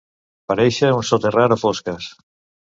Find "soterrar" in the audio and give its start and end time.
1.09-1.45